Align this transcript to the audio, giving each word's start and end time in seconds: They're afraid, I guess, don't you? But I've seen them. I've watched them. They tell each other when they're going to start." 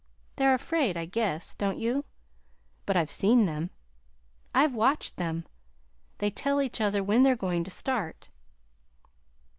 They're 0.37 0.55
afraid, 0.55 0.97
I 0.97 1.05
guess, 1.05 1.53
don't 1.53 1.77
you? 1.77 2.05
But 2.87 2.97
I've 2.97 3.11
seen 3.11 3.45
them. 3.45 3.69
I've 4.51 4.73
watched 4.73 5.17
them. 5.17 5.45
They 6.17 6.31
tell 6.31 6.59
each 6.59 6.81
other 6.81 7.03
when 7.03 7.21
they're 7.21 7.35
going 7.35 7.63
to 7.65 7.69
start." 7.69 8.29